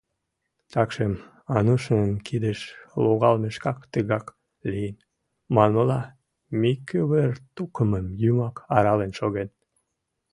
Такшым 0.71 1.13
Анушын 1.57 2.11
кидыш 2.27 2.59
логалмешкак 3.03 3.79
тыгак 3.91 4.25
лийын, 4.69 4.97
манмыла, 5.55 6.01
Микывыр 6.59 7.31
тукымым 7.55 8.05
Юмак 8.29 8.55
арален 8.75 9.11
шоген. 9.19 9.49